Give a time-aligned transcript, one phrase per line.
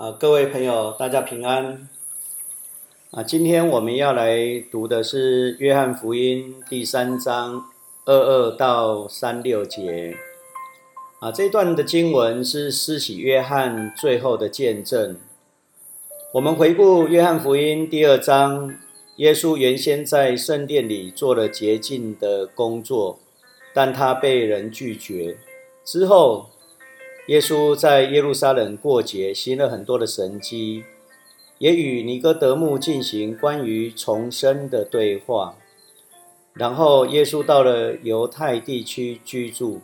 [0.00, 1.86] 啊，各位朋友，大家平安。
[3.10, 7.66] 啊，今天我们要来读的是《约翰福音》第三章
[8.06, 10.16] 二二到三六节。
[11.18, 15.18] 啊，这段的经文是施洗约翰最后的见证。
[16.32, 18.74] 我们回顾《约翰福音》第二章，
[19.16, 23.18] 耶稣原先在圣殿里做了洁净的工作，
[23.74, 25.36] 但他被人拒绝。
[25.84, 26.48] 之后，
[27.30, 30.82] 耶稣在耶路撒冷过节，行了很多的神迹，
[31.58, 35.54] 也与尼哥德慕进行关于重生的对话。
[36.54, 39.80] 然后，耶稣到了犹太地区居住。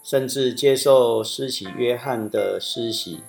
[0.00, 3.20] 甚至接受施洗约翰的施洗，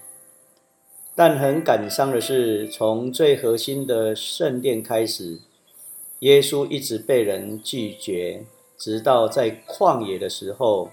[1.16, 5.40] 但很感伤的是，从最核心的圣殿开始，
[6.20, 8.44] 耶稣一直被人拒绝，
[8.78, 10.92] 直到在旷野的时候，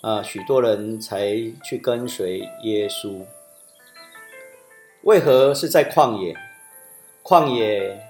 [0.00, 3.24] 啊，许多人才去跟随耶稣。
[5.02, 6.36] 为何是在旷野？
[7.22, 8.00] 旷野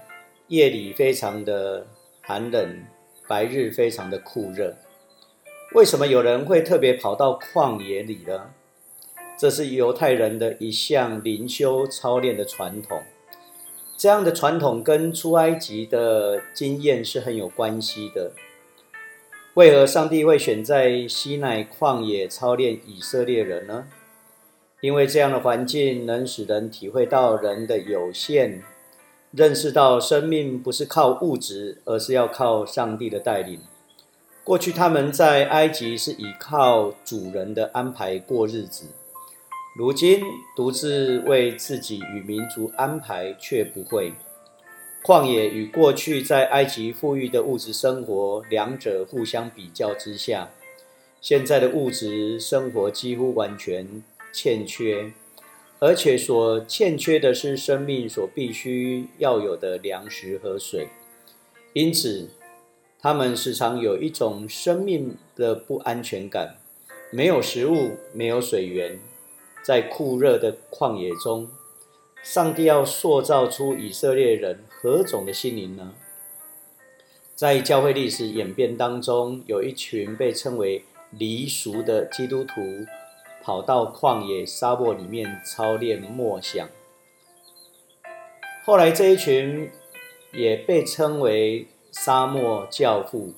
[0.47, 1.87] 夜里非常的
[2.21, 2.83] 寒冷，
[3.27, 4.75] 白日非常的酷热。
[5.73, 8.51] 为什么有人会特别跑到旷野里呢？
[9.37, 13.03] 这是犹太人的一项灵修操练的传统。
[13.97, 18.31] 这样的传统跟出埃及的经验是很有关系的。
[19.57, 23.87] 为何上帝会选在西奈旷野操练以色列人呢？
[24.81, 28.61] 因为这样的环境能使人体会到人的有限，
[29.31, 33.59] 认识到生命不是靠物质，而是要靠上帝的带领。
[34.43, 38.85] 过去他们在埃及是依靠主人的安排过日子，
[39.75, 40.21] 如今
[40.55, 44.13] 独自为自己与民族安排却不会。
[45.07, 50.49] 旷野与过去在埃及富裕的物质生活两者互相比较之下，
[51.21, 55.13] 现在的物质生活几乎完全欠缺，
[55.79, 60.89] 而且所欠缺的是生命所必须要有的粮食和水，
[61.71, 62.27] 因此。
[62.99, 66.57] 他们时常有一种生命的不安全感，
[67.11, 68.99] 没有食物，没有水源，
[69.63, 71.47] 在酷热的旷野中，
[72.29, 75.93] 上帝要塑造出以色列人何种的心灵呢？
[77.33, 82.85] 在教会历史演变当中，有一群被称为离俗的基督徒，
[83.41, 86.67] 跑到旷野沙漠里面操练默想。
[88.65, 89.71] 后来这一群
[90.33, 91.67] 也被称为。
[91.89, 93.33] 沙漠教父，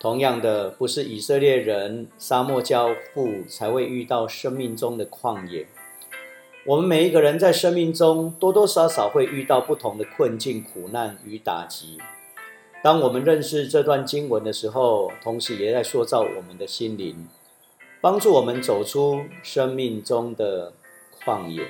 [0.00, 5.68] 同样的，不是以色列人，沙漠教父才会遇到生命中的旷野。
[6.66, 11.98] 我们每一个人在生命中多多少少会遇到不同的困境、苦难与打击。
[12.82, 17.26] 当我们认识这段经文的时候，同时也在塑造我们的心灵，
[18.00, 20.74] 帮助我们走出生命中的
[21.24, 21.66] 旷野。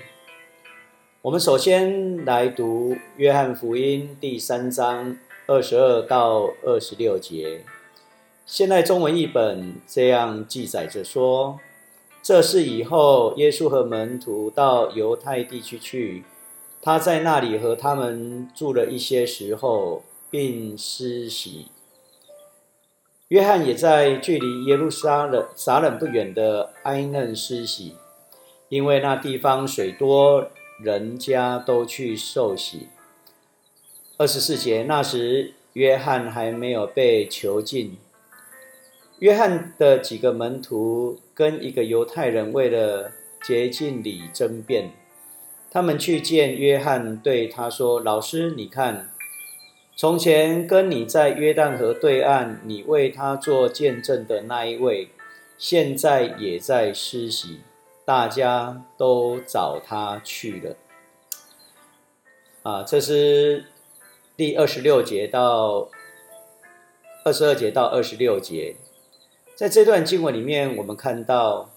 [1.23, 5.17] 我们首先来读约翰福音第三章。
[5.47, 7.65] 二十二到二十六节，
[8.47, 11.59] 现代中文译本这样记载着说
[12.22, 16.25] ：“这是以后耶稣和门徒到犹太地区去，
[16.82, 21.66] 他在那里和他们住了一些时候，并施洗。
[23.28, 27.94] 约翰也在距离耶路撒冷撒冷不远的埃嫩施洗，
[28.69, 30.50] 因为那地方水多，
[30.82, 32.88] 人家都去受洗。”
[34.19, 37.97] 二十四节，那时约翰还没有被囚禁。
[39.20, 44.91] 约翰的几个门徒跟一个犹太人为了洁净礼争辩，
[45.70, 49.10] 他们去见约翰，对他说：“老师，你看，
[49.94, 55.08] 从前跟你在约旦河对岸，你为他做见证的那一位，
[55.56, 57.60] 现在也在施洗，
[58.04, 60.76] 大家都找他去了。”
[62.62, 63.64] 啊，这是。
[64.37, 65.91] 第二十六节到
[67.26, 68.75] 二十二节到二十六节，
[69.60, 71.69] 在这段经文里面，我们看到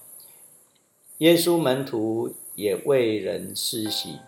[1.18, 4.20] 耶稣门徒也为人施洗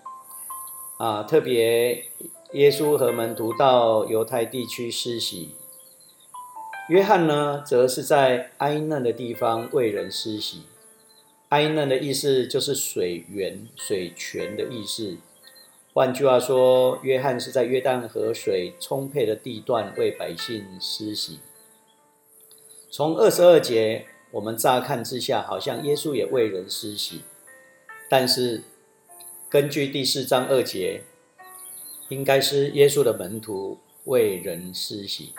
[0.98, 2.04] 啊，特别
[2.52, 5.54] 耶稣和门徒到犹太地区施洗，
[6.90, 10.64] 约翰呢，则是在埃嫩的地方为人施洗。
[11.48, 15.16] 埃嫩的意思就是水源、水泉的意思。
[15.94, 21.38] 换句话说，约翰是在约旦河水充沛的地段为百姓施洗。
[22.90, 27.22] 从二十二节，我们乍看之下，好像耶稣也为人施洗，
[28.08, 28.62] 但是
[29.48, 31.02] 根据第四章二节，
[32.08, 35.34] 应该是耶稣的门徒为人施洗。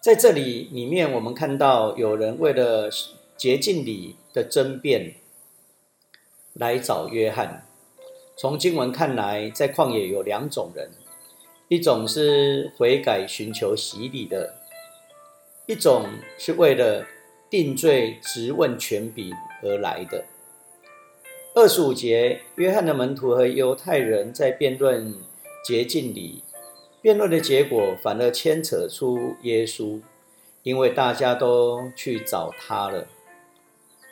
[0.00, 2.88] 在这里里面，我们看到有人为了
[3.36, 5.16] 洁净礼的争辩。
[6.58, 7.66] 来找约翰。
[8.34, 10.90] 从经文看来，在旷野有两种人：
[11.68, 14.54] 一种是悔改寻求洗礼的；
[15.66, 16.08] 一种
[16.38, 17.04] 是为了
[17.50, 19.32] 定罪质问权柄
[19.64, 20.24] 而来的。
[21.56, 25.12] 二十五节，约翰的门徒和犹太人在辩论
[25.64, 26.44] 洁净里，
[27.02, 30.00] 辩论的结果反而牵扯出耶稣，
[30.62, 33.08] 因为大家都去找他了。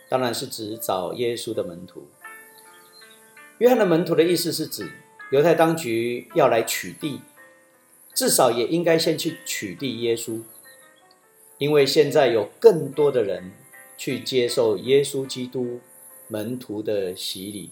[0.09, 2.09] 当然是指找耶稣的门徒。
[3.59, 4.91] 约翰的门徒的意思是指
[5.31, 7.21] 犹太当局要来取缔，
[8.13, 10.41] 至少也应该先去取缔耶稣，
[11.59, 13.53] 因为现在有更多的人
[13.97, 15.81] 去接受耶稣基督
[16.29, 17.71] 门徒的洗礼。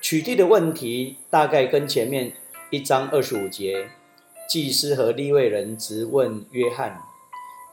[0.00, 2.32] 取缔的问题大概跟前面
[2.70, 3.88] 一章二十五节，
[4.48, 7.02] 祭司和利未人直问约翰：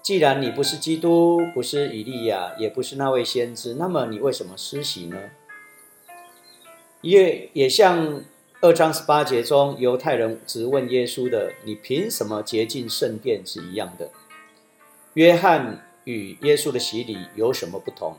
[0.02, 5.18] 既然你不是基督，不是以利亚，也不是那位先知，那么你为什么施洗呢？
[7.02, 8.24] 也也像
[8.62, 14.10] 二章十八节中犹太人直问耶稣的：“你凭什么洁净圣殿？”是一样的。
[15.16, 18.18] 约翰与耶稣的洗礼有什么不同？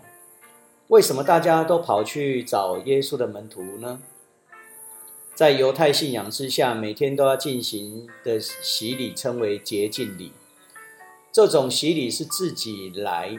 [0.89, 4.01] 为什么大家都跑去找耶稣的门徒呢？
[5.35, 10.33] 在犹太信仰之下，每天都要进行的洗礼称为洁净礼。
[11.31, 13.39] 这种洗礼是自己来，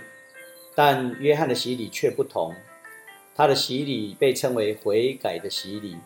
[0.75, 2.53] 但约翰的洗礼却不同。
[3.35, 5.97] 他的洗礼被称为悔改的洗礼，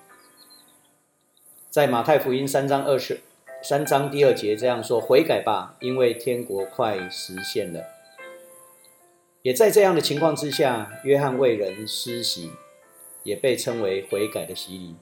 [1.69, 3.19] 在马太福音三章二十
[3.63, 7.85] 三章第二节这样说：“悔改吧，因为天国快实现了。”
[9.43, 12.51] 也在这样的情况之下，约翰为人施洗，
[13.23, 14.95] 也被称为悔改的洗礼。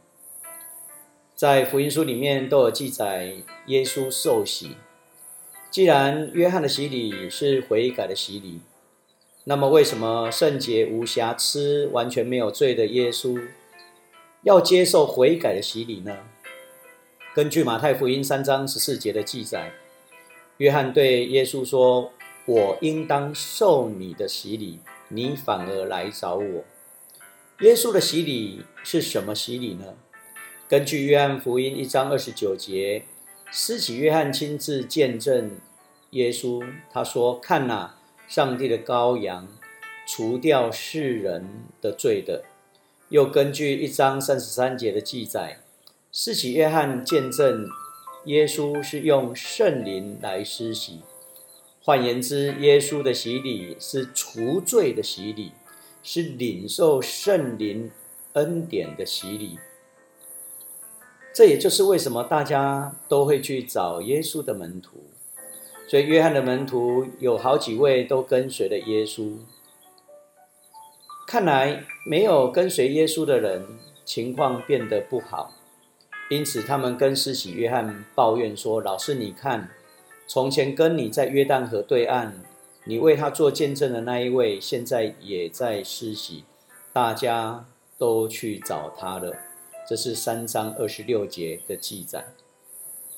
[1.35, 3.35] 在福音书里面都有记载
[3.67, 4.75] 耶稣受洗。
[5.71, 8.59] 既然约翰的洗礼是悔改的洗礼，
[9.45, 13.41] 那么，为什么圣洁无瑕疵、完全没有罪的耶稣
[14.43, 16.17] 要接受悔改的洗礼呢？
[17.39, 19.71] 根据马太福音三章十四节的记载，
[20.57, 22.11] 约翰对耶稣说
[22.45, 26.65] ：“我应当受你的洗礼，你反而来找我。”
[27.63, 29.95] 耶稣的洗礼是什么洗礼呢？
[30.67, 33.03] 根据约翰福音一章二十九节，
[33.49, 35.51] 施洗约翰亲自见证
[36.09, 37.95] 耶稣，他说：“看哪。”
[38.27, 39.47] 上帝的羔羊，
[40.05, 41.47] 除掉世人
[41.79, 42.43] 的罪的。
[43.07, 45.59] 又根据一章三十三节的记载，
[46.11, 47.69] 施洗约翰见证
[48.25, 51.01] 耶稣是用圣灵来施洗。
[51.83, 55.51] 换言之，耶稣的洗礼是除罪的洗礼，
[56.01, 57.91] 是领受圣灵
[58.33, 59.59] 恩典的洗礼。
[61.31, 65.03] 这也就是为什么大家都会去找耶稣的门徒。
[65.87, 69.37] 所以，约翰的门徒有好几位都跟随了耶稣。
[71.27, 73.63] 看来，没有跟随耶稣的人
[74.03, 75.53] 情况变得不好，
[76.29, 79.69] 因此他们跟施洗约翰抱怨说：“老师，你看，
[80.27, 82.33] 从前跟你在约旦河对岸，
[82.85, 86.45] 你为他做见证的那一位，现在也在施洗，
[86.93, 87.65] 大家
[87.97, 89.35] 都去找他了。”
[89.89, 92.27] 这是三章二十六节的记载。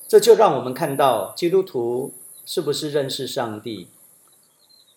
[0.08, 2.14] 这就让我们看到基督徒。
[2.44, 3.88] 是不是认识上帝？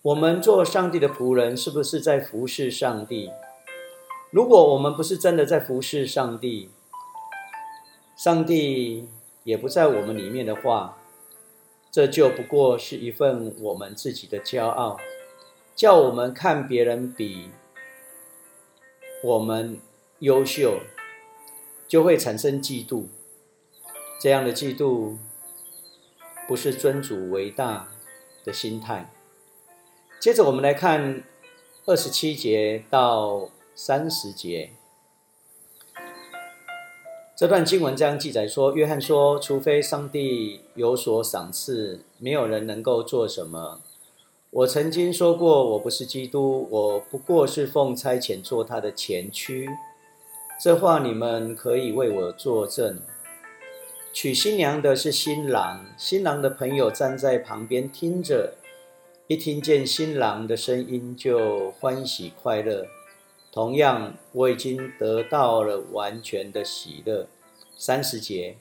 [0.01, 3.29] 我们做上帝的仆人，是不是在服侍上帝？
[4.31, 6.71] 如果我们不是真的在服侍上帝，
[8.15, 9.07] 上帝
[9.43, 10.97] 也不在我们里面的话，
[11.91, 14.99] 这就不过是一份我们自己的骄傲，
[15.75, 17.49] 叫我们看别人比
[19.23, 19.79] 我们
[20.19, 20.79] 优秀，
[21.87, 23.05] 就会产生嫉妒。
[24.21, 25.17] 这样的嫉妒。
[26.47, 27.87] 不是尊主为大
[28.43, 29.11] 的心态。
[30.19, 31.23] 接着我们来看
[31.87, 34.74] 二十七节到三十节，
[37.35, 43.81] 这段经文这样记载说：约翰说，除非上帝有所赏赐，没有人能够做什么。
[44.51, 49.67] 我曾经说过，我不是基督，我不过是奉差遣做他的前驱。
[50.61, 53.01] 这话你们可以为我作证。
[54.13, 58.53] 娶新娘的是新郎，新郎的朋友站在旁边听着，
[59.27, 62.87] 一听见新郎的声音就欢喜快乐。
[63.55, 67.25] 同样，我已经得到了完全的喜乐。
[67.77, 68.57] 三十节，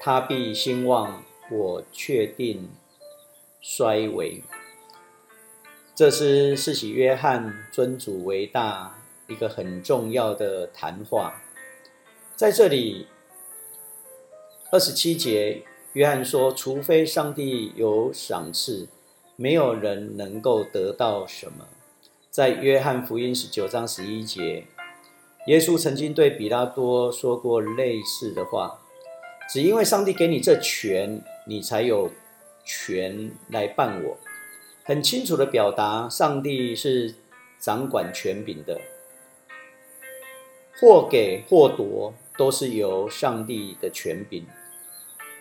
[0.00, 2.70] 他必兴旺，我确定
[3.60, 4.42] 衰微。
[5.94, 11.42] 这是世袭约翰尊主为大一个很重要的谈话，
[12.34, 13.08] 在这里。
[14.70, 15.62] 二十七节，
[15.92, 18.88] 约翰说：“除非上帝有赏赐，
[19.36, 21.68] 没有人能够得到什么。”
[22.32, 24.64] 在约翰福音十九章十一节，
[25.48, 28.80] 耶稣曾经对比拉多说过类似的话
[29.52, 32.10] ：“只因为上帝给你这权，你才有
[32.64, 34.16] 权来办我。”
[34.82, 37.16] 很清楚的表达，上帝是
[37.58, 38.80] 掌管权柄的，
[40.80, 44.46] 或给或夺都是由上帝的权柄，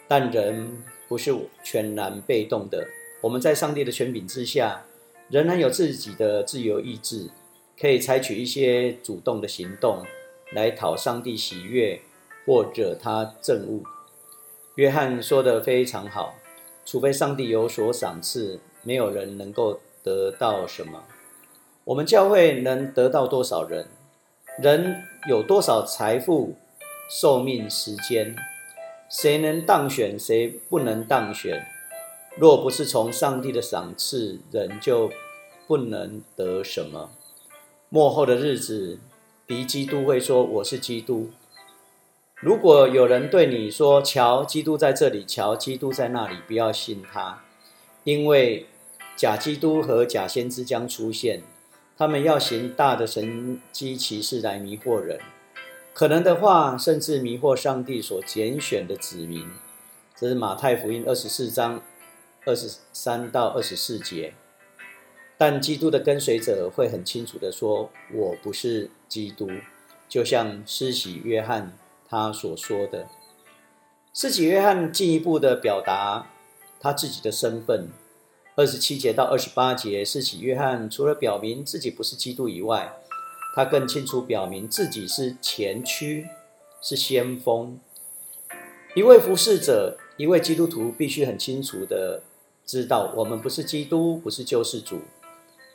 [0.09, 1.33] 但人不是
[1.63, 2.85] 全然被动的。
[3.21, 4.83] 我们在上帝的权柄之下，
[5.31, 7.29] 仍然有自己的自由意志。
[7.79, 10.03] 可以采取一些主动的行动
[10.53, 11.99] 来讨上帝喜悦，
[12.45, 13.81] 或者他憎恶。
[14.75, 16.35] 约翰说的非常好，
[16.85, 21.05] 除非上帝有所赏赐，没有人能够得到什么。
[21.85, 23.87] 我们教会能得到多少人？
[24.61, 26.55] 人有多少财富、
[27.09, 28.35] 寿命、时间？
[29.09, 31.65] 谁能当选，谁不能当选？
[32.37, 35.11] 若不是从上帝的赏赐，人就
[35.71, 37.11] 不能得什么。
[37.87, 38.99] 末后的日子，
[39.47, 41.29] 敌基督会说：“我是基督。”
[42.35, 47.41] 如果有人对你说：“瞧，基督在这里，瞧，基督在那里”，不要信他，
[48.03, 48.65] 因为
[49.15, 51.41] 假基督和假先知将出现，
[51.97, 55.21] 他们要行大的神机骑士来迷惑人，
[55.93, 59.47] 可能的话，甚至迷惑上帝所拣选的子民。
[60.17, 61.81] 这是马太福音二十四章
[62.45, 64.33] 二十三到二十四节。
[65.41, 69.49] 但基督的跟随者会很清楚的说：“我不是基督。”
[70.07, 71.75] 就像施洗约翰
[72.07, 73.07] 他所说的。
[74.13, 76.27] 施洗约翰进一步的表达
[76.79, 77.89] 他自己的身份。
[78.53, 82.93] 二十七节到二十八节，施洗约翰除了表明自己不是基督以外，
[83.55, 86.27] 他更清楚表明自己是前驱，
[86.79, 87.79] 是先锋。
[88.93, 92.21] 一位服侍者，一位基督徒必须很清楚的
[92.63, 94.99] 知道，我们不是基督，不是救世主。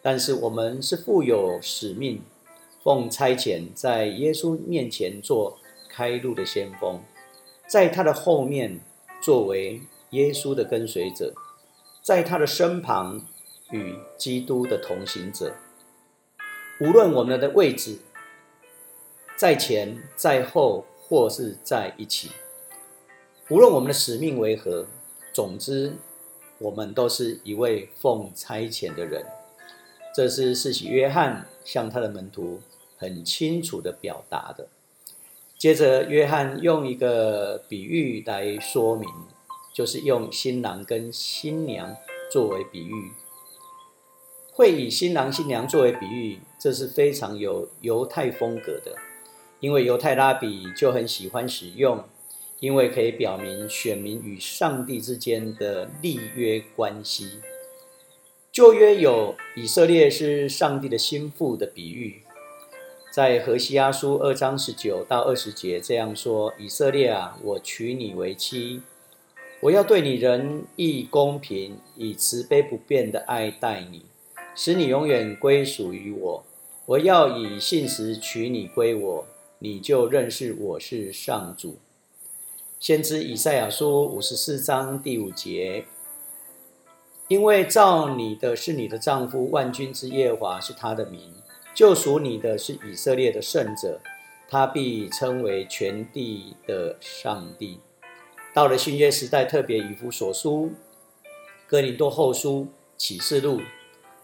[0.07, 2.23] 但是我们是负有使命，
[2.81, 5.59] 奉差遣在耶稣面前做
[5.91, 7.01] 开路的先锋，
[7.67, 8.79] 在他的后面
[9.21, 11.35] 作为耶稣的跟随者，
[12.03, 13.27] 在他的身旁
[13.73, 15.57] 与基督的同行者。
[16.81, 17.99] 无论我们的位置
[19.37, 22.31] 在前、在后，或是在一起，
[23.51, 24.87] 无论我们的使命为何，
[25.33, 25.97] 总之，
[26.59, 29.27] 我们都是一位奉差遣的人。
[30.17, 32.63] 这是世袭约翰向他的门徒
[32.97, 34.69] 很清楚的表达的。
[35.59, 39.07] 接着，约翰用一个比喻来说明，
[39.75, 41.95] 就是用新郎跟新娘
[42.33, 43.13] 作为比喻。
[44.55, 48.97] 会以新郎新娘作为比喻，这是非常有犹太风格的，
[49.61, 52.03] 因为犹太拉比就很喜欢使用，
[52.61, 57.43] 因为可以表明选民与上帝之间的立约关系。
[58.57, 62.23] 旧约有以色列是上帝的心腹的比喻，
[63.13, 68.81] 在何西阿书二章十九到二十节这样说：以色列啊，我娶你为妻，
[69.61, 74.07] 我要对你仁义公平，以慈悲不变的爱待你，
[74.55, 76.45] 使你永远归属于我。
[76.87, 79.27] 我要以信实娶你归我，
[79.59, 81.77] 你就认识我是上主。
[82.81, 85.85] 先知以赛亚书五十四章第五节。
[87.29, 91.33] 因为造你的是你的丈夫，万军之耶和华是他的名；
[91.75, 94.01] 救赎你的是以色列的圣者，
[94.49, 97.81] 他必称为全地的上帝。
[98.55, 100.71] 到了新约时代，特别以弗所书、
[101.67, 103.61] 哥林多后书、启示录，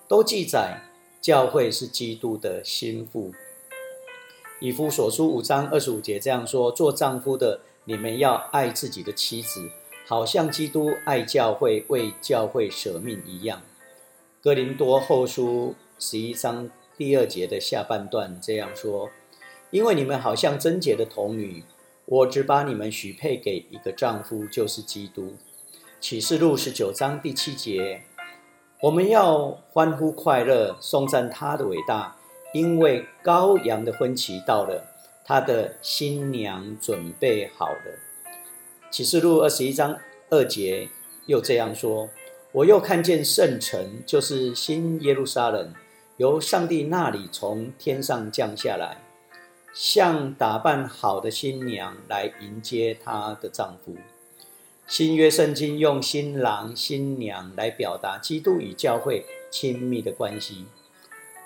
[0.07, 0.81] 都记载
[1.21, 3.33] 教会是基督的心腹。
[4.61, 9.69] 以弗所书五章二十五节这样说：做丈夫的，你们要爱自己的妻子。
[10.07, 13.63] 好像基督爱教会、为教会舍命一样。
[14.43, 19.11] 哥林多后书十一章第二节的下半段这样说
[19.71, 21.65] ：“因为你们好像贞洁的童女，
[22.07, 25.37] 我只把你们许配给一个丈夫，就是基督。”
[26.01, 28.03] 启示录十九章第七节
[28.83, 32.17] ：“我们要欢呼快乐，颂赞他的伟大，
[32.53, 34.85] 因为羔羊的婚期到了，
[35.25, 37.99] 他的新娘准备好了。”
[38.93, 40.87] 启示录二十一章二节
[41.25, 42.11] 又这样说
[42.53, 45.73] ：“我又看见圣城，就是新耶路撒冷，
[46.19, 48.99] 由上帝那里从天上降下来，
[49.73, 53.97] 像打扮好的新娘来迎接她的丈夫。”
[54.87, 60.67] 新约圣经用新郎新娘来表达基督与教会亲密的关系。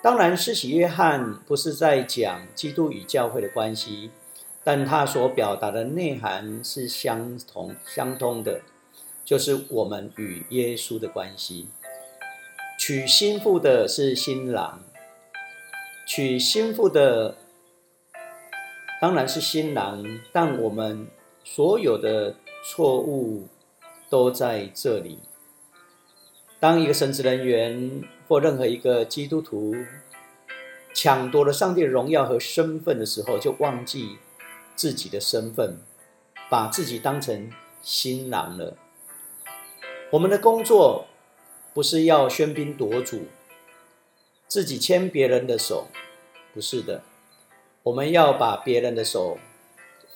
[0.03, 4.11] 当然，施洗约翰不是在讲基督与教会的关系。
[4.67, 8.59] 但他所表达的内涵是相同、相通的，
[9.23, 11.69] 就是我们与耶稣的关系。
[12.77, 14.81] 娶新妇的是新郎，
[16.05, 17.37] 娶新妇的
[18.99, 21.07] 当然是新郎，但我们
[21.45, 23.47] 所有的错误
[24.09, 25.19] 都在这里。
[26.59, 29.73] 当一个神职人员或任何一个基督徒
[30.93, 34.17] 抢夺了上帝的荣耀和身份的时候，就忘记
[34.77, 35.79] 自己的身份，
[36.49, 38.77] 把自己当成新郎了。
[40.11, 41.07] 我们的工作
[41.73, 43.25] 不是要喧宾夺主，
[44.47, 45.87] 自己牵别人的手，
[46.53, 47.03] 不是的。
[47.83, 49.37] 我们要把别人的手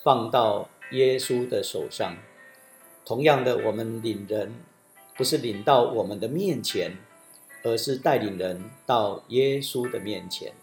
[0.02, 2.16] 放到耶稣的手上。
[3.04, 4.54] 同样的，我们领人。
[5.14, 6.96] 不是领到我们的面前，
[7.62, 10.54] 而是带领人到耶稣的面前。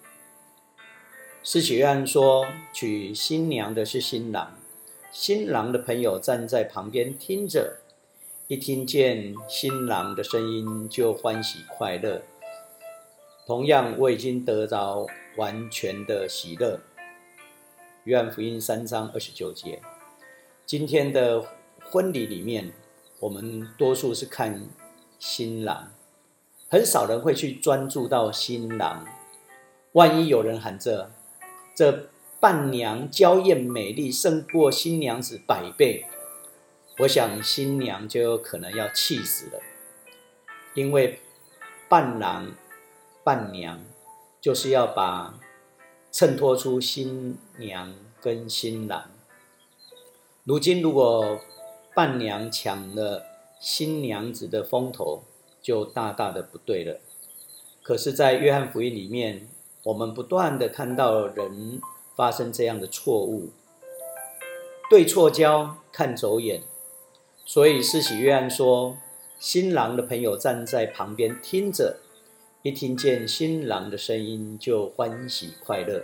[1.42, 4.58] 施洗约翰说：“娶新娘的是新郎，
[5.12, 7.78] 新郎的朋友站在旁边听着，
[8.48, 12.22] 一听见新郎的声音就欢喜快乐。
[13.48, 16.80] 同样，我已经得着完全的喜乐。”
[18.04, 19.82] 约翰福音三章二十九节。
[20.66, 21.46] 今天的
[21.90, 22.72] 婚礼里面。
[23.22, 24.70] 我们多数是看
[25.20, 25.92] 新郎，
[26.70, 29.06] 很少人会去专注到新郎。
[29.92, 31.12] 万一有人喊着
[31.80, 32.10] “这
[32.42, 36.06] 伴娘娇艳美丽，胜过新娘子百倍”，
[37.00, 39.62] 我想新娘就有可能要气死了。
[40.74, 41.22] 因为
[41.88, 42.52] 伴郎、
[43.24, 43.82] 伴娘
[44.42, 45.40] 就是要把
[46.12, 49.10] 衬托出新娘跟新郎。
[50.44, 51.40] 如今如果，
[51.96, 53.26] 伴娘抢了
[53.58, 55.24] 新娘子的风头，
[55.62, 57.00] 就大大的不对了。
[57.82, 59.48] 可是，在约翰福音里面，
[59.84, 61.82] 我们不断的看到人
[62.16, 63.50] 发生这样的错误，
[64.90, 66.62] 对错焦，看走眼。
[67.46, 68.98] 所以，施洗约翰说，
[69.40, 71.98] 新郎的朋友站在旁边听着，
[72.62, 76.04] 一听见新郎的声音就欢喜快乐。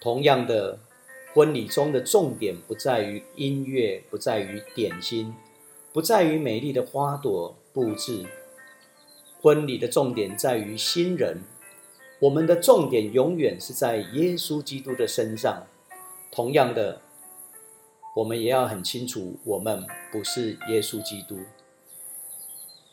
[0.00, 0.78] 同样的。
[1.34, 5.34] 婚礼中的重点不在于音乐，不在于点心，
[5.92, 8.24] 不在于美丽的花朵布置。
[9.40, 11.42] 婚礼的重点在于新人。
[12.20, 15.66] 我们的重点永远是在耶稣基督的身上。
[16.30, 17.00] 同样的，
[18.16, 21.38] 我们也要很清楚，我们不是耶稣基督。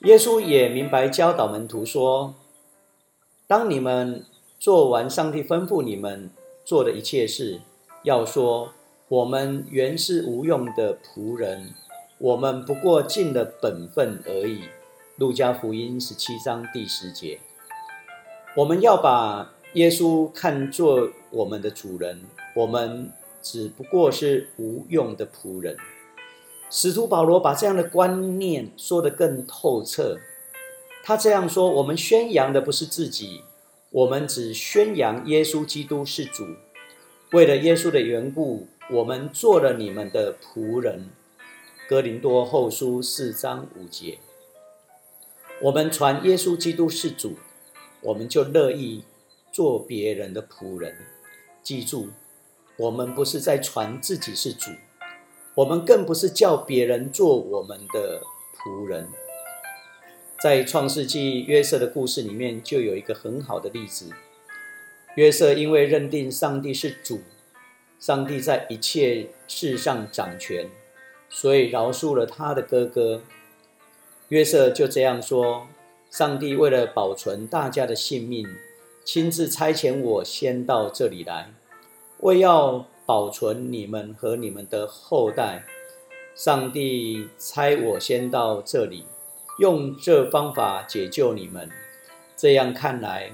[0.01, 2.35] 耶稣也明白教导门徒说：
[3.47, 4.25] 当你们
[4.59, 6.29] 做完上帝吩咐你们
[6.63, 7.61] 做的一切事。
[8.03, 8.71] 要说
[9.07, 11.73] 我们原是无用的仆人，
[12.19, 14.65] 我们不过尽了本分而已。
[15.17, 17.39] 路加福音十七章第十节，
[18.55, 22.21] 我们要把耶稣看作我们的主人，
[22.55, 25.75] 我们只不过是无用的仆人。
[26.69, 30.17] 使徒保罗把这样的观念说得更透彻。
[31.03, 33.41] 他这样说：我们宣扬的不是自己，
[33.89, 36.45] 我们只宣扬耶稣基督是主。
[37.33, 41.09] 为了耶稣的缘故，我们做了你们的仆人。
[41.89, 44.17] 哥林多后书四章五节，
[45.61, 47.35] 我们传耶稣基督是主，
[48.05, 49.03] 我们就乐意
[49.51, 50.95] 做别人的仆人。
[51.63, 52.09] 记住，
[52.77, 54.71] 我们不是在传自己是主，
[55.55, 58.21] 我们更不是叫别人做我们的
[58.55, 59.07] 仆人。
[60.39, 64.11] 在创世纪约瑟的故事里面，就有一个很好的例子。
[65.15, 67.21] 约瑟因为认定上帝是主，
[67.99, 70.69] 上帝在一切事上掌权，
[71.29, 73.23] 所以饶恕了他的哥哥。
[74.27, 75.67] 约瑟就这样说
[76.17, 78.47] ：“上帝为了保存大家的性命，
[79.03, 81.53] 亲自差遣我先到这里来，
[82.21, 85.65] 为要保存你们和你们的后代。
[86.33, 89.03] 上帝差我先到这里，
[89.59, 91.69] 用这方法解救你们。
[92.37, 93.31] 这样看来。”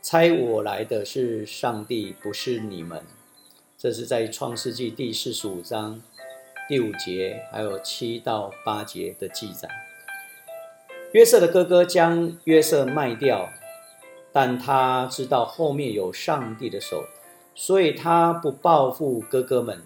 [0.00, 3.04] 猜我来的是上帝，不是你们。
[3.76, 6.00] 这是在创世纪第四十五章
[6.68, 9.81] 第五节，还有七到八节的记载。
[11.12, 13.50] 约瑟的哥哥将约瑟卖掉，
[14.32, 17.04] 但他知道后面有上帝的手，
[17.54, 19.82] 所以他不报复哥哥们。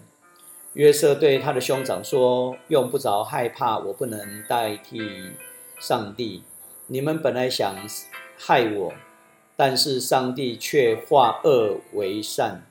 [0.73, 5.31] 约瑟对他的兄长说：“用不着害怕，我不能代替
[5.79, 6.43] 上帝。
[6.85, 7.75] 你们本来想
[8.37, 8.93] 害我。”
[9.59, 12.67] 但是上帝却化恶为善，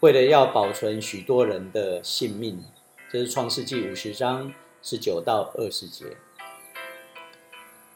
[0.00, 2.62] 为了要保存许多人的性命。
[3.10, 6.18] 这是创世纪五十章十九到二十节。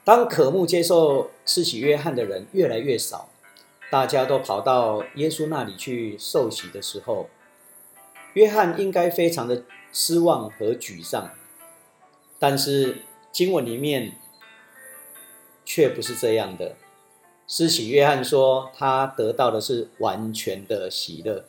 [0.04, 3.28] 当渴慕接受施洗约翰的人越来越少，
[3.90, 7.28] 大家都跑到耶稣那里去受洗的时候，
[8.34, 9.62] 约翰应该非常的
[9.92, 11.30] 失望和沮丧。
[12.40, 14.16] 但是经文里面
[15.64, 16.74] 却不是这样的。
[17.46, 21.44] 施洗约翰说：“他得到的是完全的喜乐。”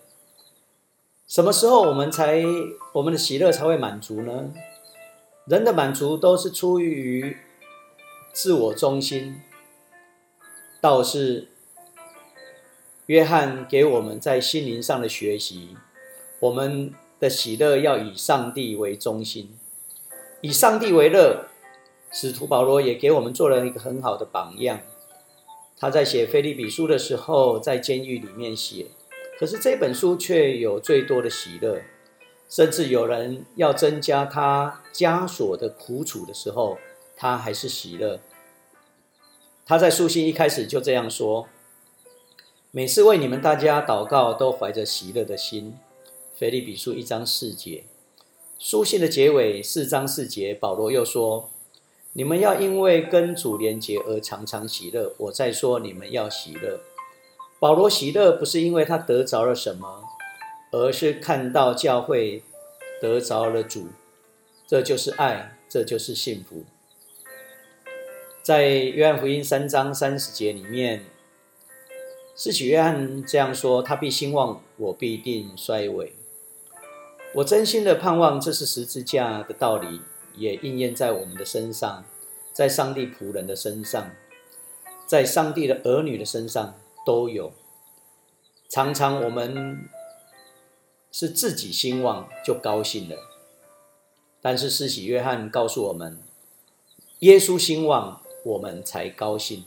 [1.28, 2.44] 什么时候我们才
[2.94, 4.52] 我们的喜乐才会满足呢？
[5.46, 7.38] 人的满足都是出于
[8.34, 9.42] 自我中心，
[10.82, 11.50] 倒是
[13.06, 15.78] 约翰给我们在心灵上的学习，
[16.40, 19.56] 我们的喜乐要以上帝为中心，
[20.42, 21.46] 以上帝为乐。
[22.12, 24.82] 使徒保罗也给我们做了一个很好的榜样。
[25.80, 28.86] 他在写菲利比书的时候，在监狱里面写，
[29.40, 31.82] 可是这本书却有最多的喜乐，
[32.48, 36.78] 甚至有人要增加他枷锁的苦楚的时候，
[37.24, 38.20] 他还是喜乐。
[39.66, 41.48] 他在书信一开始就这样说
[42.70, 45.78] ：“每次为你们大家祷告，都怀着喜乐的心。”
[46.36, 47.86] 菲利比书一章四节。
[48.60, 51.50] 书信的结尾四章四节，保罗又说。
[52.12, 55.16] 你们要因为跟主连结而常常喜乐。
[55.18, 56.82] 我在说，你们要喜乐。
[57.58, 60.04] 保罗喜乐不是因为他得着了什么，
[60.72, 62.44] 而是看到教会
[63.02, 63.88] 得着了主，
[64.68, 66.66] 这就是爱，这就是幸福。
[68.44, 71.06] 在约翰福音三章三十节里面，
[72.36, 76.14] 施洗约翰这样说：“他必兴旺，我必定衰微。”
[77.36, 80.02] 我真心的盼望，这是十字架的道理。
[80.36, 82.04] 也应验在我们的身上，
[82.52, 84.10] 在上帝仆人的身上，
[85.06, 86.74] 在上帝的儿女的身上
[87.06, 87.54] 都有。
[88.68, 89.88] 常常我们
[91.12, 93.16] 是自己兴旺就高兴了，
[94.42, 96.18] 但是施洗约翰告诉我们，
[97.20, 99.64] 耶稣兴旺我们才高兴，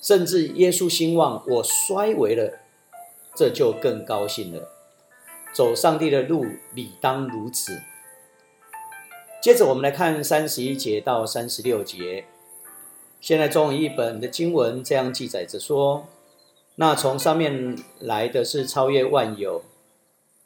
[0.00, 2.60] 甚至耶稣兴旺我衰微了，
[3.34, 4.68] 这就更高兴了。
[5.52, 7.80] 走上帝的路理当如此。
[9.40, 12.26] 接着我们来看三十一节到三十六节。
[13.20, 16.06] 现在中文译本的经文这样记载着说
[16.76, 19.64] ：“那从上面来的是超越万有，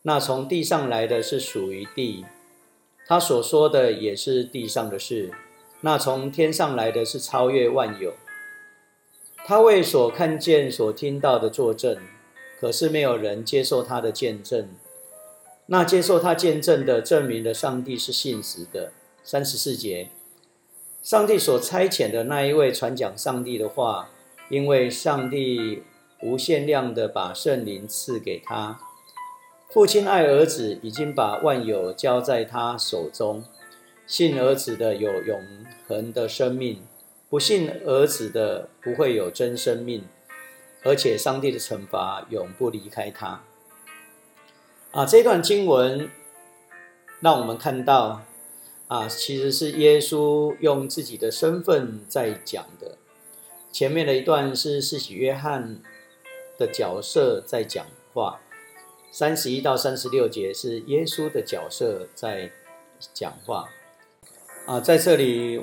[0.03, 2.25] 那从地上来的是属于地，
[3.07, 5.33] 他所说的也是地上的事。
[5.83, 8.15] 那从天上来的是超越万有，
[9.45, 11.99] 他为所看见、所听到的作证，
[12.61, 14.69] 可是没有人接受他的见证。”
[15.67, 18.93] 那接受他见证的，证明了上帝是信实的。
[19.23, 20.09] 三十四节，
[21.01, 24.11] 上帝所差遣的那一位传讲上帝的话，
[24.51, 25.85] 因为上帝
[26.21, 28.81] 无限量的把圣灵赐给他。
[29.71, 33.45] 父亲爱儿子，已经把万有交在他手中。
[34.13, 35.43] 信儿子的有永
[35.89, 36.83] 恒的生命，
[37.31, 40.05] 不信儿子的不会有真生命，
[40.83, 43.43] 而且上帝的惩罚永不离开他。
[44.91, 46.11] 啊，这段经文
[47.21, 48.21] 让我们看到，
[48.87, 52.99] 啊，其实是耶稣用自己的身份在讲的。
[53.73, 55.81] 前面的一段是世袭约翰
[56.59, 58.43] 的角色在讲话，
[59.11, 62.53] 三十一到三十六节是耶稣的角色在
[63.15, 63.71] 讲话。
[64.65, 65.61] 啊，在这里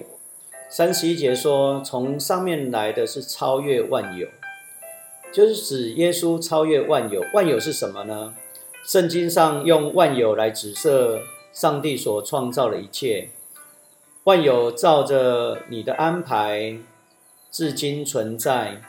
[0.70, 4.28] 三十一节说，从上面来的是超越万有，
[5.32, 7.24] 就是指耶稣超越万有。
[7.34, 8.36] 万有是什么呢？
[8.84, 11.22] 圣经上用万有来指涉
[11.54, 13.30] 上帝所创造的一切，
[14.26, 16.78] 万有照着你的安排，
[17.50, 18.82] 至今存在，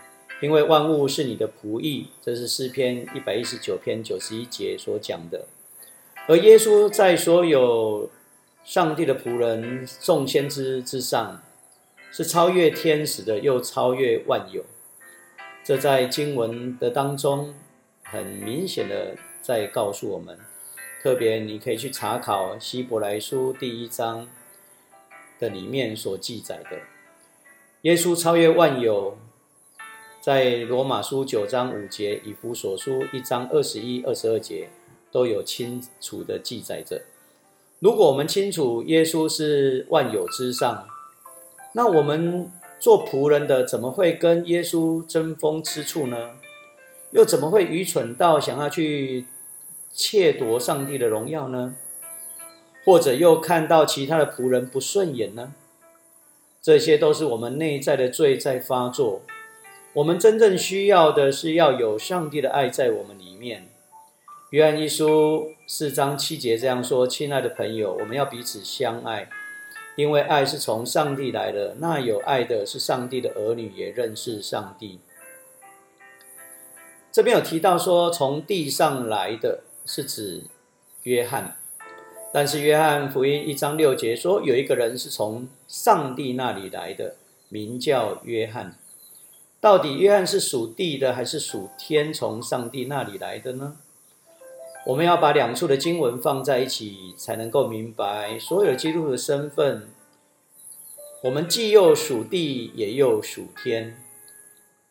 [0.42, 2.09] 因为万物是你的仆役。
[2.20, 5.46] 这是诗篇一百一十九篇九十一节所讲的。
[6.27, 8.11] 而耶稣在所有
[8.64, 11.42] 上帝的仆人、众先知之上，
[12.12, 14.64] 是超越天使的，又超越万有。
[15.64, 17.55] 这在经文的当中
[18.03, 19.16] 很明显的。
[19.42, 20.38] 在告诉我们，
[21.03, 24.29] 特别你可以去查考希伯来书第一章
[25.38, 26.79] 的里面所记载的，
[27.81, 29.16] 耶稣超越万有，
[30.20, 34.68] 在罗马书九章五节、以弗所书一章二十一、二十二节
[35.11, 37.03] 都有清楚的记载着。
[37.81, 40.87] 如果我们清楚耶稣是万有之上，
[41.73, 46.33] 那我们做仆人的怎么会跟耶稣争风吃醋呢？
[47.12, 49.25] 又怎么会愚蠢到想要去
[49.95, 51.75] 窃夺上帝的荣耀呢？
[52.85, 55.55] 或者又看到其他的仆人不顺眼呢？
[56.61, 59.23] 这些都是我们内在的罪在发作。
[59.95, 63.69] 我们真正需要的是要有上帝的爱在我们里面。
[64.50, 69.30] 约翰一书四章七节这样说：“亲爱的朋友，我们要彼此相爱，
[69.94, 71.76] 因为爱是从上帝来的。
[71.78, 74.98] 那有爱的是上帝的儿女，也认识上帝。”
[77.12, 80.42] 这边有提到说，从地上来的是指
[81.04, 81.56] 约翰，
[82.32, 87.14] 但是约翰福音一章六节说，有一个人是从上帝那里来的，
[87.48, 88.76] 名叫约翰。
[89.60, 93.76] 到底约翰是属地的还是属天，从上帝那里来的呢？
[94.87, 99.88] 我们要把两处的经文放在一起，才能够明白所有基督的身份。
[101.23, 104.03] 我们既又属地，也又属天，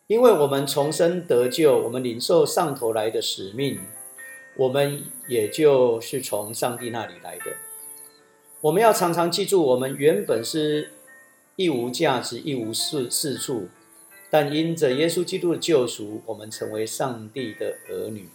[0.06, 3.80] 因为我们重生得救，我们领受上头来的使命，
[4.56, 7.56] 我们也就是从上帝那里来的。
[8.60, 10.92] 我们要常常记住，我们原本是
[11.56, 13.66] 一无价值、一无是是处，
[14.30, 18.28] 但因着耶稣基督的救赎，我们成为上帝的儿女。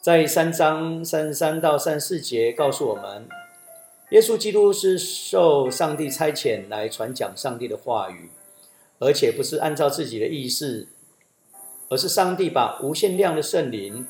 [0.00, 3.28] 在三章三十三到三十四节告诉我们。
[4.12, 8.30] 耶稣基督是受上帝差遣来传讲上帝的话语，
[8.98, 10.88] 而且不是按照自己的意思，
[11.90, 14.06] 而是上帝把无限量的圣灵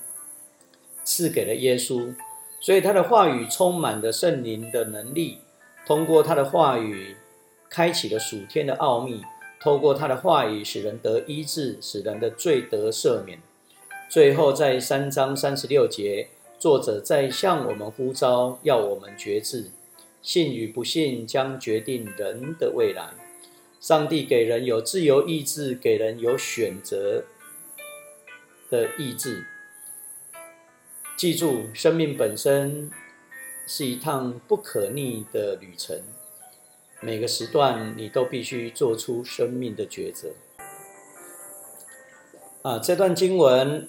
[1.03, 2.15] 赐给了耶稣，
[2.61, 5.39] 所以他的话语充满了圣灵的能力，
[5.85, 7.17] 通过他的话语
[7.69, 9.23] 开启了属天的奥秘，
[9.61, 13.41] 透过他的话语使人得医治，使人的罪得赦免。
[14.11, 19.71] 最后在三章三十六节，作者在向我们呼召，要我们觉知。
[20.21, 23.11] 信与不信将决定人的未来。
[23.79, 27.23] 上帝给人有自由意志，给人有选择
[28.69, 29.47] 的意志。
[31.17, 32.91] 记住，生命本身
[33.65, 36.03] 是一趟不可逆的旅程，
[37.01, 40.31] 每个时段你都必须做出生命的抉择。
[42.63, 43.89] 啊，这段经文，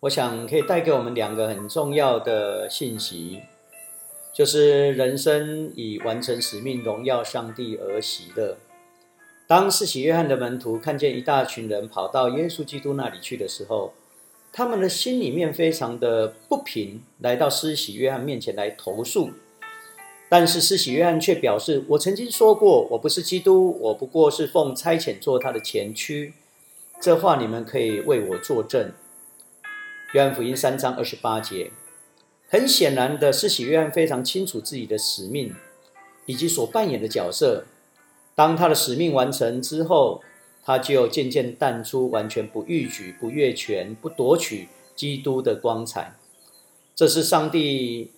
[0.00, 3.42] 我想可以带给我们两个很重要的信息。
[4.32, 8.58] 就是人生以完成使命、荣耀上帝而喜乐。
[9.46, 13.94] 当施洗约翰的门徒看见一大群人跑到耶稣基督那里去的时候，
[14.52, 19.30] 他们的心里面非常的不平，来到施洗约翰面前来投诉。
[20.28, 26.34] 但是施洗约翰却表示：“我曾经说过，我不是基督，我不过是奉差遣做他的前驱。
[27.00, 28.92] 这话你们可以为我作证。”
[30.16, 31.72] 约翰福音三章二十八节。
[32.48, 35.54] 很显然的，施洗约翰非常清楚自己的使命
[36.24, 37.66] 以及所扮演的角色。
[38.34, 40.22] 当他的使命完成之后，
[40.64, 46.16] 他就渐渐淡出，完全不逾矩、不越权、不夺取基督的光彩。
[46.94, 48.12] 这是上帝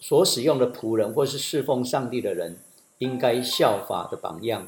[0.00, 2.58] 所使用的仆人，或是侍奉上帝的人
[2.98, 4.66] 应该效法的榜样。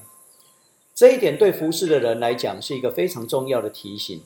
[0.95, 4.23] 这一点对服侍的人来讲是一个非常重要的提醒。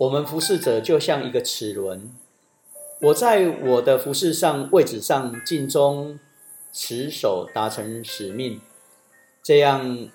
[0.00, 2.10] 我们服侍者就像一个齿轮。
[3.02, 6.18] 我在我的服饰上位置上尽忠
[6.72, 8.62] 持守，达成使命，
[9.42, 10.08] 这样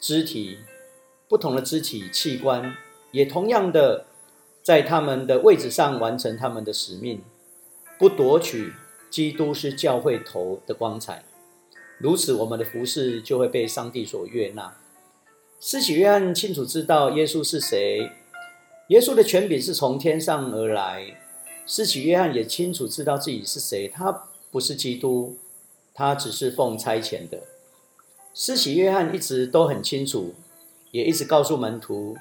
[0.00, 0.60] 肢体
[1.28, 2.74] 不同的肢体器官
[3.10, 4.06] 也同样的
[4.62, 7.22] 在他们的位置上完成他们的使命，
[7.98, 8.72] 不夺取
[9.10, 11.26] 基督是教会头的光彩。
[11.98, 14.78] 如此，我们的服饰就会被上帝所悦纳。
[15.60, 18.10] 施洗约翰清楚知道耶稣是谁，
[18.88, 21.16] 耶稣的权柄是从天上而来。
[21.66, 25.36] 施洗约翰也清楚知道自己是谁，他不是基督，
[25.92, 27.42] 他只是奉差遣的。
[28.32, 30.34] 施洗约翰一直都很清楚，
[30.92, 32.16] 也一直告诉门徒，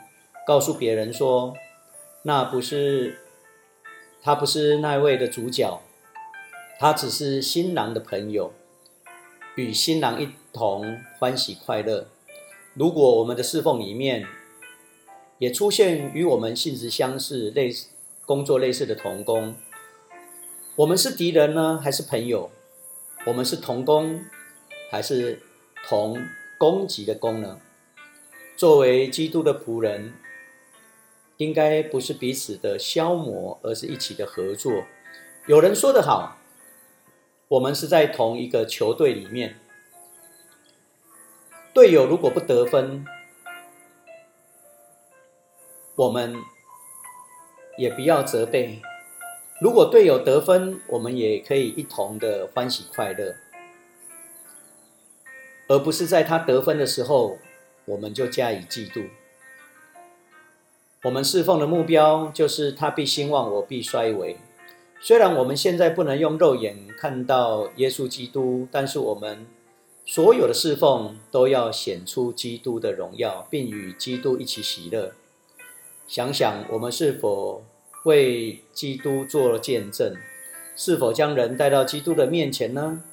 [0.47, 1.53] 告诉别人说，
[2.23, 3.19] 那不是
[4.23, 5.79] 他不是那位的主角，
[6.79, 8.51] 他只是新郎的朋友，
[9.55, 12.07] 与新郎一同欢喜快乐。
[12.73, 14.25] 如果我们的侍奉里面
[15.37, 17.89] 也出现与我们性质相似、类似。
[18.27, 19.53] 工作类似的同工，
[20.77, 22.49] 我们是敌人呢，还是朋友？
[23.27, 24.25] 我们是同工，
[24.89, 25.43] 还是
[25.87, 26.19] 同
[26.57, 27.59] 攻击的工呢？
[28.57, 30.15] 作为基督的仆人，
[31.37, 34.85] 应该不是彼此的消磨，而是一起的合作。
[35.45, 36.39] 有人说得好，
[37.47, 39.59] 我们是在同一个球队里面，
[41.71, 43.05] 队友如果不得分，
[45.95, 46.35] 我们。
[47.77, 48.79] 也不要责备。
[49.59, 53.35] 如果队友得分，我们也可以一同的欢喜快乐，
[55.67, 57.37] 而不是在他得分的时候，
[57.83, 59.09] 我们就加以嫉妒。
[61.03, 64.37] 我们侍奉的目标就是他必兴旺，我必衰微。
[65.01, 69.45] 虽然我们现在不能用肉眼看到耶稣基督，但是我们
[70.05, 75.11] 所有的侍奉都要显出基督的荣耀，并与基督一起喜乐。
[76.07, 77.63] 想想我们是否
[78.03, 80.15] 为基督做了见证？
[80.75, 83.03] 是否将人带到基督的面前呢？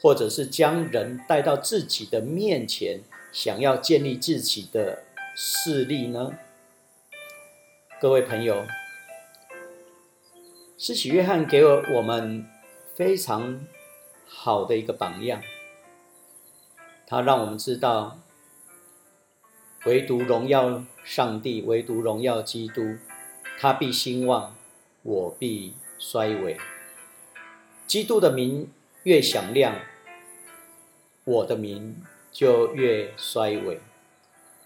[0.00, 3.00] 或者是将人带到自己的面前，
[3.32, 6.34] 想要建立自己的势力呢？
[8.00, 8.64] 各位朋友，
[10.76, 12.46] 施洗约翰给我我们
[12.94, 13.64] 非常
[14.26, 15.40] 好的一个榜样，
[17.06, 18.18] 他让我们知道。
[19.84, 22.96] 唯独荣耀上帝，唯独荣耀基督，
[23.58, 24.54] 他必兴旺，
[25.02, 26.58] 我必衰微。
[27.86, 28.70] 基督的名
[29.04, 29.76] 越响亮，
[31.24, 33.80] 我的名就越衰微。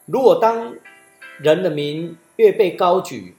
[0.06, 0.74] 如果当
[1.38, 3.36] 人的名越被高举，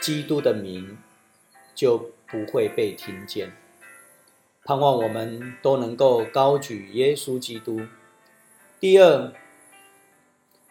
[0.00, 0.96] 基督的名
[1.74, 3.52] 就不会被听见。
[4.64, 7.82] 盼望我们都能够高举耶稣基督。
[8.80, 9.32] 第二，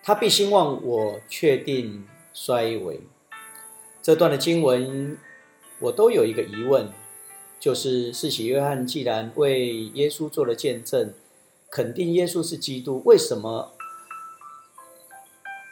[0.07, 3.01] 他必兴旺我，确定衰微。
[4.03, 5.17] 这段的经文，
[5.79, 6.89] 我都有一个疑问，
[7.59, 11.11] 就是世袭约翰既然为耶稣做了见证，
[11.71, 13.73] 肯定耶稣是基督，为什么？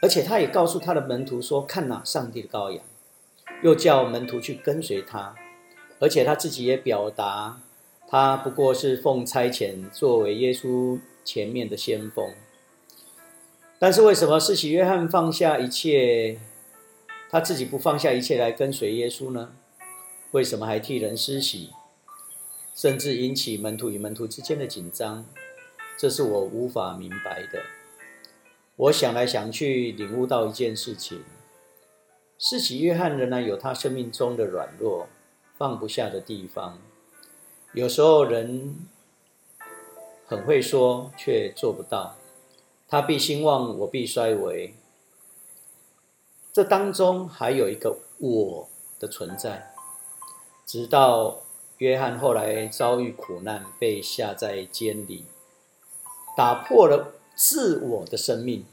[0.02, 2.84] 而且他也告诉他的门徒说：“看哪，上帝的羔羊。”
[3.62, 5.36] 又叫门徒去跟随他，
[6.00, 7.62] 而且他自己也表达。
[8.08, 12.34] 他不过是奉差遣作为耶稣前面的先锋，
[13.84, 16.40] 但是为什么施洗约翰放下一切，
[17.30, 19.52] 他自己不放下一切来跟随耶稣呢？
[20.32, 21.72] 为什么还替人施洗，
[22.74, 25.26] 甚至引起门徒与门徒之间的紧张？
[25.98, 27.62] 这是我无法明白的。
[28.78, 31.22] 我想来想去，领悟到一件事情：
[32.38, 35.10] 施洗约翰仍然有他生命中的软弱，
[35.58, 36.80] 放不下的地方。
[37.74, 38.78] 有时候人
[40.26, 42.16] 很会说，却做不到。
[42.94, 44.76] 他必兴旺，我必衰微。
[46.52, 49.74] 这当中还有一个我的存在。
[50.64, 51.42] 直到
[51.80, 55.26] 约翰后来遭遇苦难，被下在监里，
[56.38, 58.64] 打破了自我的生命，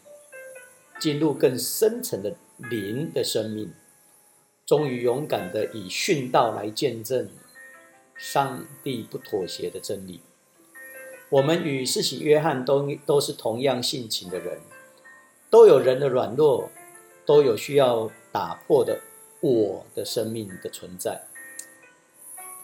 [1.01, 3.73] 进入更深层的灵的生命，
[4.67, 7.31] 终于勇敢的以殉道来见证。
[8.19, 10.21] 上帝不妥协的真理。
[11.31, 14.59] 我们与世袭约翰都都是同样性情的人，
[15.49, 16.71] 都有人的软弱，
[17.25, 19.01] 都有需要打破的
[19.41, 21.23] 我的生命的存在。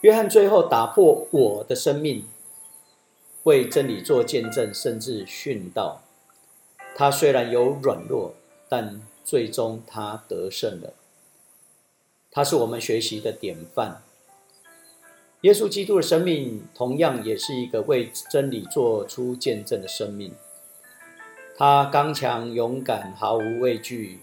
[0.01, 2.27] 约翰最后打破我的生命，
[3.45, 6.03] 为真理做见证，甚至殉道。
[6.97, 8.35] 他虽然有软弱，
[8.69, 10.95] 但最终他得胜了。
[12.33, 14.03] 他是我们学习的典范。
[15.42, 20.33] 耶稣基督的生命同样也是一个为真理做出见证的生命。
[21.57, 24.18] 他刚强、勇敢、毫无畏惧，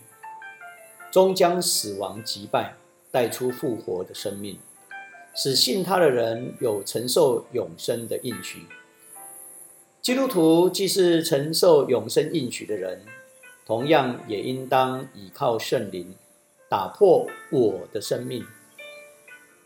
[1.11, 2.75] 终将死亡击败，
[3.11, 4.57] 带出复活的生命，
[5.33, 8.67] 使信他的人有承受永生的应许。
[10.01, 13.01] 基督徒既是承受永生应许的人，
[13.65, 16.15] 同样也应当倚靠圣灵，
[16.67, 18.43] 打破我的生命。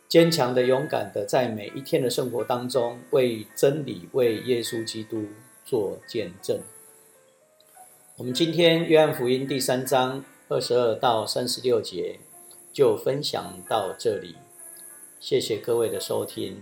[0.08, 5.26] 坚强的、勇敢的，在每一天的生活当中，为真理、为耶稣基督
[5.65, 6.60] 做见证。
[8.15, 12.20] 我们今天约翰福音第三章二十二到三十六节
[12.72, 14.38] 就分享到这里，
[15.20, 16.62] 谢谢各位的收听。